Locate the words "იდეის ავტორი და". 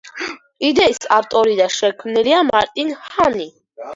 0.69-1.67